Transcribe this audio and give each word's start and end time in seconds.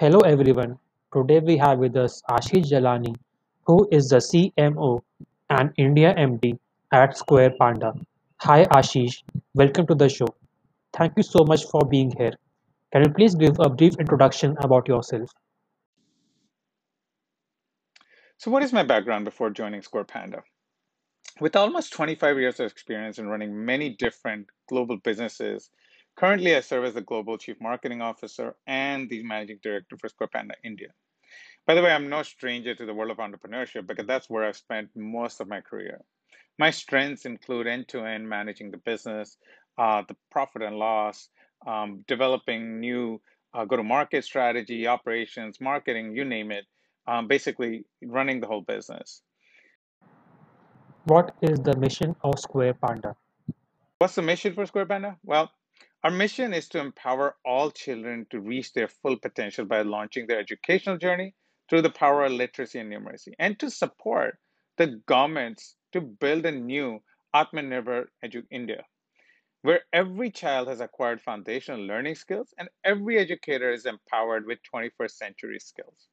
Hello 0.00 0.20
everyone. 0.20 0.78
Today 1.12 1.40
we 1.40 1.58
have 1.58 1.78
with 1.78 1.94
us 1.94 2.22
Ashish 2.30 2.70
Jalani, 2.70 3.14
who 3.66 3.86
is 3.92 4.08
the 4.08 4.16
CMO 4.16 5.02
and 5.50 5.74
India 5.76 6.14
MD 6.14 6.58
at 6.90 7.18
Square 7.18 7.50
Panda. 7.60 7.92
Hi 8.38 8.64
Ashish, 8.76 9.22
welcome 9.52 9.86
to 9.88 9.94
the 9.94 10.08
show. 10.08 10.28
Thank 10.94 11.18
you 11.18 11.22
so 11.22 11.44
much 11.44 11.66
for 11.66 11.82
being 11.84 12.10
here. 12.16 12.32
Can 12.94 13.02
you 13.02 13.10
please 13.12 13.34
give 13.34 13.60
a 13.60 13.68
brief 13.68 13.96
introduction 13.98 14.56
about 14.62 14.88
yourself? 14.88 15.28
So, 18.38 18.50
what 18.50 18.62
is 18.62 18.72
my 18.72 18.84
background 18.84 19.26
before 19.26 19.50
joining 19.50 19.82
Square 19.82 20.04
Panda? 20.04 20.42
With 21.40 21.56
almost 21.56 21.92
25 21.92 22.38
years 22.38 22.58
of 22.58 22.70
experience 22.70 23.18
in 23.18 23.28
running 23.28 23.66
many 23.66 23.90
different 23.90 24.46
global 24.66 24.96
businesses, 24.96 25.68
currently 26.16 26.54
I 26.54 26.60
serve 26.60 26.84
as 26.84 26.94
the 26.94 27.00
Global 27.00 27.38
Chief 27.38 27.60
Marketing 27.60 28.02
Officer 28.02 28.54
and 28.66 29.08
the 29.08 29.22
Managing 29.22 29.58
Director 29.62 29.96
for 29.96 30.08
Square 30.08 30.28
Panda 30.32 30.54
India. 30.64 30.88
By 31.66 31.74
the 31.74 31.82
way, 31.82 31.92
I'm 31.92 32.08
no 32.08 32.22
stranger 32.22 32.74
to 32.74 32.86
the 32.86 32.94
world 32.94 33.10
of 33.10 33.18
entrepreneurship 33.18 33.86
because 33.86 34.06
that's 34.06 34.28
where 34.28 34.44
I've 34.44 34.56
spent 34.56 34.90
most 34.94 35.40
of 35.40 35.48
my 35.48 35.60
career. 35.60 36.00
My 36.58 36.70
strengths 36.70 37.26
include 37.26 37.66
end 37.66 37.88
to 37.88 38.04
end 38.04 38.28
managing 38.28 38.70
the 38.70 38.78
business, 38.78 39.36
uh, 39.78 40.02
the 40.08 40.16
profit 40.30 40.62
and 40.62 40.76
loss, 40.76 41.28
um, 41.66 42.04
developing 42.06 42.80
new 42.80 43.20
uh, 43.54 43.64
go 43.64 43.76
to 43.76 43.82
market 43.82 44.24
strategy, 44.24 44.86
operations, 44.86 45.60
marketing, 45.60 46.14
you 46.14 46.24
name 46.24 46.50
it, 46.50 46.66
um, 47.06 47.26
basically 47.26 47.84
running 48.02 48.40
the 48.40 48.46
whole 48.46 48.60
business. 48.60 49.22
What 51.04 51.34
is 51.42 51.58
the 51.60 51.76
mission 51.76 52.14
of 52.22 52.38
Square 52.38 52.74
Panda? 52.74 53.16
What's 53.98 54.14
the 54.14 54.22
mission 54.22 54.54
for 54.54 54.66
Square 54.66 54.86
Panda? 54.86 55.16
Well, 55.24 55.50
our 56.02 56.10
mission 56.10 56.54
is 56.54 56.68
to 56.68 56.78
empower 56.78 57.36
all 57.44 57.70
children 57.70 58.26
to 58.30 58.40
reach 58.40 58.72
their 58.72 58.88
full 58.88 59.18
potential 59.18 59.66
by 59.66 59.82
launching 59.82 60.26
their 60.26 60.40
educational 60.40 60.96
journey 60.96 61.34
through 61.68 61.82
the 61.82 61.90
power 61.90 62.24
of 62.24 62.32
literacy 62.32 62.78
and 62.78 62.90
numeracy, 62.90 63.32
and 63.38 63.58
to 63.58 63.70
support 63.70 64.38
the 64.78 65.00
governments 65.06 65.76
to 65.92 66.00
build 66.00 66.46
a 66.46 66.50
new 66.50 67.00
Atmanirbhar 67.34 68.06
Edu 68.24 68.42
India, 68.50 68.82
where 69.62 69.80
every 69.92 70.30
child 70.30 70.68
has 70.68 70.80
acquired 70.80 71.20
foundational 71.20 71.80
learning 71.80 72.14
skills 72.14 72.54
and 72.58 72.68
every 72.82 73.18
educator 73.18 73.70
is 73.70 73.84
empowered 73.84 74.46
with 74.46 74.58
21st 74.74 75.10
century 75.10 75.58
skills. 75.60 76.08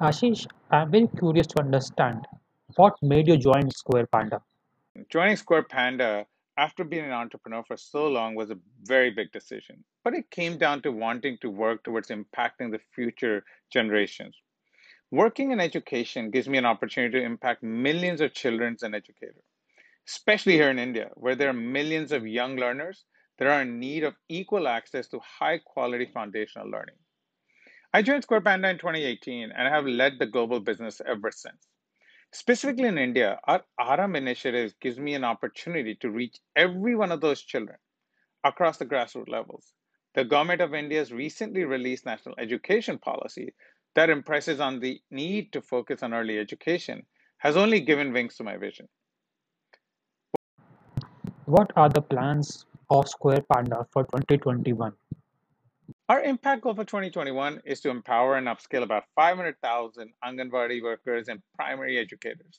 Ashish, 0.00 0.46
I'm 0.70 0.90
very 0.90 1.08
curious 1.18 1.46
to 1.48 1.60
understand 1.60 2.26
what 2.76 2.94
made 3.02 3.28
you 3.28 3.36
join 3.38 3.70
Square 3.70 4.06
Panda. 4.12 4.40
Joining 5.08 5.36
Square 5.36 5.64
Panda 5.64 6.26
after 6.60 6.84
being 6.84 7.06
an 7.06 7.12
entrepreneur 7.12 7.64
for 7.66 7.78
so 7.78 8.06
long 8.06 8.34
was 8.34 8.50
a 8.50 8.58
very 8.82 9.10
big 9.10 9.32
decision, 9.32 9.82
but 10.04 10.12
it 10.12 10.30
came 10.30 10.58
down 10.58 10.82
to 10.82 10.92
wanting 10.92 11.38
to 11.40 11.48
work 11.48 11.82
towards 11.82 12.10
impacting 12.10 12.70
the 12.70 12.80
future 12.94 13.42
generations. 13.72 14.36
Working 15.10 15.52
in 15.52 15.58
education 15.58 16.30
gives 16.30 16.50
me 16.50 16.58
an 16.58 16.66
opportunity 16.66 17.18
to 17.18 17.24
impact 17.24 17.62
millions 17.62 18.20
of 18.20 18.34
children 18.34 18.76
and 18.82 18.94
educators, 18.94 19.42
especially 20.06 20.52
here 20.52 20.68
in 20.68 20.78
India, 20.78 21.08
where 21.14 21.34
there 21.34 21.48
are 21.48 21.54
millions 21.78 22.12
of 22.12 22.26
young 22.26 22.56
learners 22.56 23.06
that 23.38 23.48
are 23.48 23.62
in 23.62 23.80
need 23.80 24.04
of 24.04 24.14
equal 24.28 24.68
access 24.68 25.08
to 25.08 25.18
high 25.20 25.56
quality 25.56 26.10
foundational 26.12 26.68
learning. 26.68 26.96
I 27.94 28.02
joined 28.02 28.24
Square 28.24 28.42
Panda 28.42 28.68
in 28.68 28.76
2018 28.76 29.50
and 29.50 29.66
I 29.66 29.70
have 29.70 29.86
led 29.86 30.18
the 30.18 30.26
global 30.26 30.60
business 30.60 31.00
ever 31.06 31.30
since. 31.32 31.69
Specifically 32.32 32.86
in 32.86 32.96
India, 32.96 33.40
our 33.44 33.64
Aram 33.80 34.14
initiative 34.14 34.74
gives 34.80 35.00
me 35.00 35.14
an 35.14 35.24
opportunity 35.24 35.96
to 35.96 36.10
reach 36.10 36.38
every 36.54 36.94
one 36.94 37.10
of 37.10 37.20
those 37.20 37.42
children 37.42 37.76
across 38.44 38.76
the 38.76 38.86
grassroots 38.86 39.28
levels. 39.28 39.72
The 40.14 40.24
government 40.24 40.60
of 40.60 40.72
India's 40.72 41.12
recently 41.12 41.64
released 41.64 42.06
national 42.06 42.36
education 42.38 42.98
policy 42.98 43.52
that 43.94 44.10
impresses 44.10 44.60
on 44.60 44.78
the 44.78 45.00
need 45.10 45.52
to 45.52 45.60
focus 45.60 46.04
on 46.04 46.14
early 46.14 46.38
education 46.38 47.04
has 47.38 47.56
only 47.56 47.80
given 47.80 48.12
wings 48.12 48.36
to 48.36 48.44
my 48.44 48.56
vision. 48.56 48.88
What 51.46 51.72
are 51.74 51.88
the 51.88 52.02
plans 52.02 52.64
of 52.90 53.08
Square 53.08 53.42
Panda 53.52 53.86
for 53.90 54.04
2021? 54.04 54.92
Our 56.10 56.22
impact 56.24 56.62
goal 56.62 56.74
for 56.74 56.82
2021 56.84 57.62
is 57.64 57.80
to 57.82 57.88
empower 57.88 58.36
and 58.36 58.48
upskill 58.48 58.82
about 58.82 59.04
500,000 59.14 60.12
Anganwadi 60.24 60.82
workers 60.82 61.28
and 61.28 61.40
primary 61.54 61.98
educators, 61.98 62.58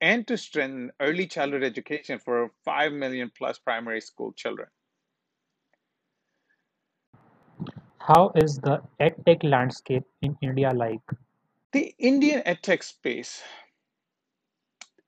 and 0.00 0.26
to 0.26 0.38
strengthen 0.38 0.90
early 0.98 1.26
childhood 1.26 1.64
education 1.64 2.18
for 2.18 2.50
5 2.64 2.94
million 2.94 3.30
plus 3.36 3.58
primary 3.58 4.00
school 4.00 4.32
children. 4.32 4.68
How 7.98 8.32
is 8.36 8.56
the 8.56 8.80
edtech 8.98 9.44
landscape 9.44 10.04
in 10.22 10.38
India 10.40 10.70
like? 10.70 11.04
The 11.72 11.94
Indian 11.98 12.40
edtech 12.46 12.82
space, 12.82 13.42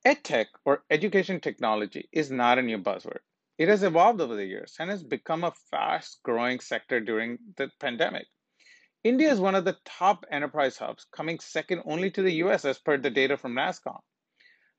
edtech 0.07 0.49
or 0.67 0.85
education 0.91 1.41
technology, 1.41 2.11
is 2.13 2.31
not 2.31 2.59
a 2.59 2.63
new 2.63 2.77
buzzword. 2.77 3.25
It 3.59 3.69
has 3.69 3.83
evolved 3.83 4.21
over 4.21 4.37
the 4.37 4.45
years 4.45 4.77
and 4.79 4.91
has 4.91 5.03
become 5.03 5.45
a 5.45 5.55
fast 5.71 6.21
growing 6.23 6.61
sector 6.61 7.01
during 7.01 7.39
the 7.57 7.71
pandemic. 7.81 8.27
India 9.03 9.31
is 9.31 9.41
one 9.41 9.55
of 9.55 9.65
the 9.65 9.77
top 9.85 10.25
enterprise 10.31 10.79
hubs, 10.79 11.07
coming 11.13 11.39
second 11.39 11.83
only 11.85 12.11
to 12.11 12.23
the 12.23 12.35
US 12.45 12.65
as 12.65 12.79
per 12.79 12.97
the 12.97 13.11
data 13.11 13.37
from 13.37 13.55
NASSCOM. 13.55 14.01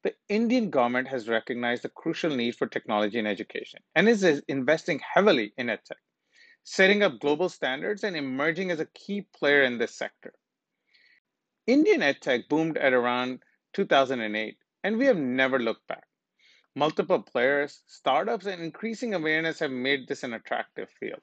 The 0.03 0.15
Indian 0.29 0.69
government 0.69 1.07
has 1.07 1.29
recognized 1.29 1.83
the 1.83 1.89
crucial 1.89 2.35
need 2.35 2.55
for 2.55 2.67
technology 2.67 3.19
in 3.19 3.27
education 3.27 3.81
and 3.95 4.09
is 4.09 4.23
investing 4.47 4.99
heavily 5.13 5.53
in 5.57 5.67
edtech 5.67 6.01
setting 6.65 7.03
up 7.03 7.19
global 7.19 7.47
standards 7.47 8.03
and 8.03 8.15
emerging 8.17 8.71
as 8.71 8.79
a 8.79 8.87
key 8.87 9.21
player 9.37 9.61
in 9.61 9.77
this 9.77 9.95
sector. 9.95 10.33
Indian 11.67 12.01
edtech 12.01 12.49
boomed 12.49 12.77
at 12.77 12.91
around 12.91 13.39
2008, 13.73 14.57
and 14.83 14.97
we 14.97 15.05
have 15.05 15.17
never 15.17 15.59
looked 15.59 15.87
back. 15.87 16.05
Multiple 16.75 17.21
players, 17.21 17.83
startups, 17.87 18.45
and 18.45 18.61
increasing 18.61 19.13
awareness 19.13 19.59
have 19.59 19.71
made 19.71 20.07
this 20.07 20.23
an 20.23 20.33
attractive 20.33 20.89
field. 20.99 21.21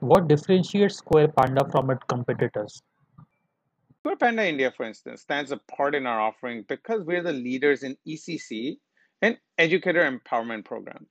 What 0.00 0.28
differentiates 0.28 0.96
Square 0.96 1.28
Panda 1.28 1.66
from 1.70 1.90
its 1.90 2.02
competitors? 2.08 2.82
Square 4.00 4.16
Panda 4.16 4.44
India, 4.44 4.72
for 4.76 4.84
instance, 4.84 5.22
stands 5.22 5.52
apart 5.52 5.94
in 5.94 6.06
our 6.06 6.20
offering 6.20 6.64
because 6.68 7.04
we're 7.04 7.22
the 7.22 7.32
leaders 7.32 7.84
in 7.84 7.96
ECC 8.06 8.78
and 9.22 9.38
educator 9.58 10.02
empowerment 10.10 10.64
programs. 10.64 11.08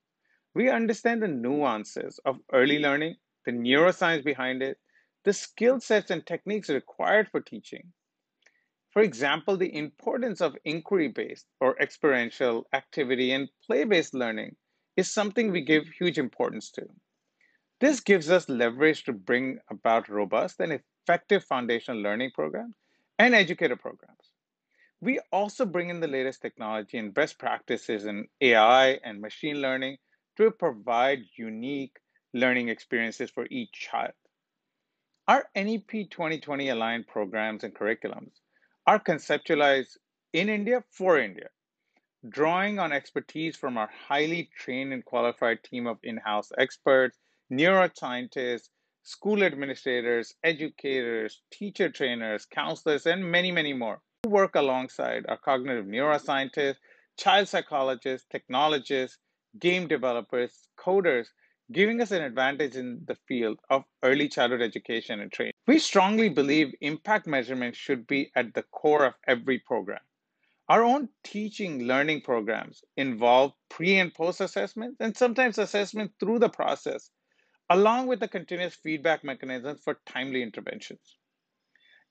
We 0.53 0.70
understand 0.70 1.24
the 1.24 1.30
nuances 1.30 2.20
of 2.26 2.38
early 2.52 2.80
learning, 2.80 3.16
the 3.46 3.53
neuroscience 3.53 4.24
behind 4.24 4.62
it, 4.62 4.78
the 5.24 5.34
skill 5.34 5.80
sets 5.80 6.12
and 6.12 6.26
techniques 6.26 6.70
required 6.70 7.30
for 7.30 7.40
teaching. 7.40 7.94
For 8.91 9.02
example, 9.02 9.56
the 9.56 9.74
importance 9.74 10.41
of 10.41 10.57
inquiry 10.66 11.07
based 11.07 11.47
or 11.62 11.79
experiential 11.79 12.68
activity 12.74 13.31
and 13.31 13.50
play 13.66 13.85
based 13.85 14.13
learning 14.13 14.57
is 14.97 15.09
something 15.09 15.50
we 15.50 15.62
give 15.62 15.88
huge 15.88 16.18
importance 16.18 16.69
to. 16.72 16.90
This 17.79 18.02
gives 18.02 18.29
us 18.29 18.50
leverage 18.50 19.06
to 19.06 19.13
bring 19.13 19.59
about 19.69 20.09
robust 20.09 20.59
and 20.59 20.74
effective 20.74 21.46
foundational 21.46 22.02
learning 22.02 22.31
programs 22.31 22.75
and 23.18 23.34
educator 23.34 23.78
programs. 23.78 24.31
We 25.00 25.19
also 25.31 25.66
bring 25.66 25.90
in 25.90 26.02
the 26.02 26.08
latest 26.08 26.41
technology 26.41 26.97
and 26.97 27.13
best 27.13 27.40
practices 27.40 28.06
in 28.06 28.28
AI 28.41 29.00
and 29.03 29.22
machine 29.22 29.62
learning 29.62 29.97
to 30.35 30.52
provide 30.52 31.19
unique 31.38 31.97
learning 32.34 32.68
experiences 32.68 33.31
for 33.31 33.47
each 33.50 33.72
child. 33.72 34.13
Our 35.28 35.47
NEP 35.56 36.09
2020 36.12 36.69
aligned 36.69 37.08
programs 37.08 37.63
and 37.63 37.73
curriculums 37.73 38.41
are 38.91 39.00
conceptualized 39.00 39.96
in 40.34 40.50
India 40.50 40.84
for 40.91 41.18
India, 41.18 41.47
drawing 42.28 42.78
on 42.78 42.91
expertise 42.91 43.56
from 43.56 43.78
our 43.78 43.90
highly 44.09 44.50
trained 44.53 44.91
and 44.91 45.06
qualified 45.06 45.63
team 45.63 45.88
of 45.88 45.97
in 46.03 46.18
house 46.18 46.52
experts, 46.57 47.18
neuroscientists, 47.50 48.68
school 49.03 49.43
administrators, 49.43 50.34
educators, 50.43 51.40
teacher 51.52 51.88
trainers, 51.88 52.46
counselors, 52.46 53.05
and 53.05 53.23
many, 53.23 53.49
many 53.49 53.72
more 53.72 54.02
who 54.23 54.29
work 54.29 54.55
alongside 54.55 55.26
our 55.29 55.38
cognitive 55.38 55.85
neuroscientists, 55.85 56.76
child 57.17 57.47
psychologists, 57.47 58.28
technologists, 58.29 59.20
game 59.58 59.88
developers, 59.88 60.67
coders, 60.78 61.28
giving 61.72 62.02
us 62.02 62.11
an 62.11 62.23
advantage 62.23 62.76
in 62.76 62.99
the 63.08 63.16
field 63.26 63.58
of 63.70 63.85
early 64.03 64.28
childhood 64.28 64.61
education 64.61 65.22
and 65.22 65.32
training. 65.32 65.51
We 65.67 65.78
strongly 65.78 66.29
believe 66.29 66.73
impact 66.81 67.28
measurement 67.28 67.75
should 67.75 68.08
be 68.08 68.31
at 68.35 68.53
the 68.53 68.63
core 68.63 69.05
of 69.05 69.13
every 69.28 69.59
program. 69.59 70.02
Our 70.67 70.84
own 70.84 71.09
teaching 71.23 71.84
learning 71.84 72.22
programs 72.22 72.84
involve 72.97 73.53
pre 73.69 73.97
and 73.99 74.13
post 74.13 74.41
assessment 74.41 74.97
and 74.99 75.16
sometimes 75.16 75.59
assessment 75.59 76.13
through 76.19 76.40
the 76.40 76.49
process, 76.49 77.11
along 77.69 78.08
with 78.08 78.19
the 78.19 78.28
continuous 78.28 78.73
feedback 78.75 79.23
mechanisms 79.23 79.81
for 79.84 79.99
timely 80.05 80.41
interventions. 80.41 81.17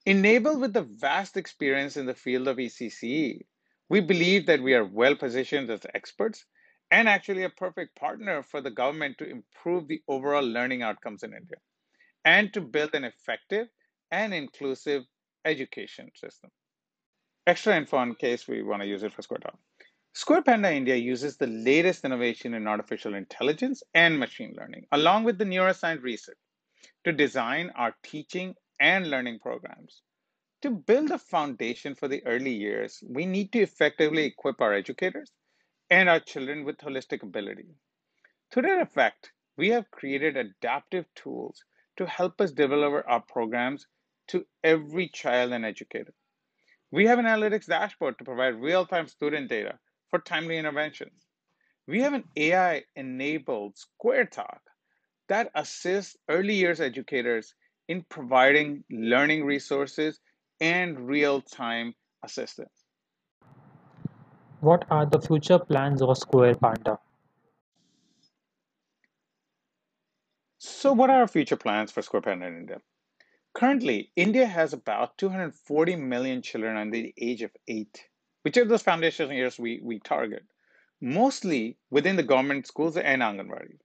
Enabled 0.07 0.61
with 0.61 0.73
the 0.73 0.83
vast 0.83 1.37
experience 1.37 1.97
in 1.97 2.07
the 2.07 2.15
field 2.15 2.49
of 2.49 2.59
ECCE, 2.59 3.47
we 3.89 4.01
believe 4.01 4.47
that 4.47 4.63
we 4.63 4.75
are 4.75 4.85
well 4.85 5.17
positioned 5.17 5.71
as 5.71 5.81
experts 5.93 6.47
and 6.91 7.09
actually 7.09 7.43
a 7.43 7.51
perfect 7.51 7.97
partner 7.97 8.43
for 8.43 8.61
the 8.61 8.71
government 8.71 9.19
to 9.19 9.29
improve 9.29 9.89
the 9.89 10.03
overall 10.07 10.45
learning 10.45 10.83
outcomes 10.83 11.23
in 11.23 11.33
India. 11.35 11.59
And 12.25 12.53
to 12.53 12.61
build 12.61 12.95
an 12.95 13.05
effective 13.05 13.69
and 14.11 14.35
inclusive 14.35 15.05
education 15.45 16.11
system. 16.15 16.51
Extra 17.47 17.77
info 17.77 18.03
in 18.03 18.15
case 18.15 18.47
we 18.47 18.63
want 18.63 18.83
to 18.83 18.89
use 18.89 19.03
it 19.03 19.13
for 19.13 19.23
SquareTalk. 19.23 19.57
Square 20.13 20.43
Panda 20.43 20.73
India 20.73 20.97
uses 20.97 21.37
the 21.37 21.47
latest 21.47 22.05
innovation 22.05 22.55
in 22.55 22.67
artificial 22.67 23.15
intelligence 23.15 23.83
and 23.95 24.19
machine 24.19 24.55
learning, 24.59 24.87
along 24.93 25.25
with 25.25 25.39
the 25.39 25.45
neuroscience 25.45 26.03
research, 26.03 26.37
to 27.05 27.13
design 27.13 27.71
our 27.77 27.95
teaching 28.03 28.55
and 28.81 29.09
learning 29.09 29.39
programs. 29.39 30.03
To 30.63 30.71
build 30.71 31.11
a 31.11 31.19
foundation 31.19 31.95
for 31.95 32.09
the 32.09 32.25
early 32.27 32.53
years, 32.53 33.03
we 33.09 33.25
need 33.25 33.53
to 33.53 33.61
effectively 33.61 34.25
equip 34.25 34.61
our 34.61 34.75
educators 34.75 35.31
and 35.89 36.09
our 36.09 36.21
children 36.21 36.65
with 36.65 36.79
holistic 36.79 37.23
ability. 37.23 37.69
To 38.53 38.63
that 38.63 38.83
effect, 38.83 39.33
we 39.57 39.69
have 39.69 39.91
created 39.91 40.37
adaptive 40.37 41.07
tools 41.15 41.65
to 42.01 42.07
help 42.07 42.41
us 42.41 42.51
deliver 42.51 43.07
our 43.07 43.21
programs 43.21 43.87
to 44.27 44.47
every 44.65 45.07
child 45.09 45.53
and 45.53 45.67
educator. 45.67 46.15
We 46.91 47.05
have 47.05 47.19
an 47.19 47.27
analytics 47.27 47.67
dashboard 47.67 48.17
to 48.17 48.25
provide 48.25 48.55
real 48.55 48.87
time 48.87 49.07
student 49.07 49.51
data 49.51 49.79
for 50.09 50.19
timely 50.19 50.57
interventions. 50.57 51.27
We 51.87 52.01
have 52.01 52.15
an 52.15 52.25
AI 52.37 52.85
enabled 52.97 53.77
Square 53.77 54.27
Talk 54.27 54.63
that 55.29 55.51
assists 55.55 56.17
early 56.31 56.55
years 56.55 56.81
educators 56.81 57.55
in 57.87 58.03
providing 58.09 58.83
learning 58.91 59.45
resources 59.45 60.21
and 60.59 61.07
real 61.07 61.43
time 61.43 61.95
assistance. 62.25 62.87
What 64.61 64.87
are 64.91 65.05
the 65.05 65.21
future 65.21 65.59
plans 65.59 66.01
of 66.01 66.17
Square 66.17 66.55
Panda? 66.55 66.99
So, 70.81 70.95
what 70.95 71.11
are 71.11 71.21
our 71.21 71.29
future 71.29 71.59
plans 71.59 71.93
for 71.93 72.01
Square 72.01 72.23
Panda 72.23 72.47
in 72.47 72.57
India? 72.57 72.81
Currently, 73.53 74.13
India 74.17 74.47
has 74.47 74.73
about 74.73 75.19
240 75.19 75.97
million 75.97 76.41
children 76.41 76.79
under 76.79 76.97
the 76.97 77.13
age 77.19 77.43
of 77.43 77.55
eight, 77.69 78.09
which 78.41 78.57
are 78.57 78.65
those 78.65 78.81
foundational 78.81 79.31
years 79.31 79.59
we, 79.59 79.81
we 79.83 79.99
target, 79.99 80.43
mostly 80.99 81.77
within 81.91 82.17
the 82.17 82.23
government 82.23 82.67
schools 82.67 82.97
and 82.97 83.21
Anganwadi. 83.21 83.77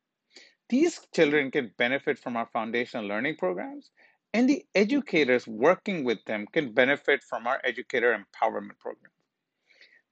These 0.70 1.06
children 1.14 1.52
can 1.52 1.74
benefit 1.78 2.18
from 2.18 2.38
our 2.38 2.46
foundational 2.54 3.06
learning 3.06 3.36
programs, 3.36 3.92
and 4.34 4.50
the 4.50 4.66
educators 4.74 5.46
working 5.46 6.06
with 6.06 6.24
them 6.24 6.48
can 6.54 6.72
benefit 6.72 7.26
from 7.26 7.46
our 7.46 7.60
educator 7.66 8.14
empowerment 8.18 8.80
program. 8.80 9.12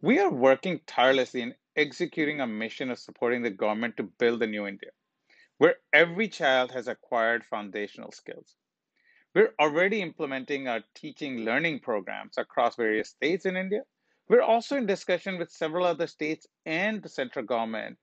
We 0.01 0.19
are 0.19 0.30
working 0.30 0.81
tirelessly 0.85 1.44
in 1.44 1.56
executing 1.77 2.41
a 2.41 2.45
mission 2.45 2.91
of 2.91 3.00
supporting 3.00 3.41
the 3.41 3.51
government 3.51 3.95
to 3.95 4.03
build 4.03 4.44
a 4.44 4.47
new 4.47 4.68
India, 4.68 4.91
where 5.57 5.75
every 5.94 6.27
child 6.27 6.71
has 6.71 6.88
acquired 6.88 7.45
foundational 7.45 8.11
skills. 8.11 8.55
We're 9.35 9.53
already 9.59 10.01
implementing 10.01 10.67
our 10.67 10.81
teaching 10.95 11.39
learning 11.39 11.79
programs 11.79 12.38
across 12.38 12.75
various 12.75 13.09
states 13.09 13.45
in 13.45 13.57
India. 13.57 13.81
We're 14.29 14.41
also 14.41 14.77
in 14.77 14.85
discussion 14.85 15.38
with 15.38 15.51
several 15.51 15.85
other 15.85 16.07
states 16.07 16.47
and 16.65 17.01
the 17.01 17.09
central 17.09 17.45
government 17.45 17.97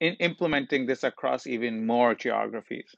in 0.00 0.14
implementing 0.14 0.86
this 0.86 1.04
across 1.04 1.46
even 1.46 1.86
more 1.86 2.14
geographies. 2.14 2.94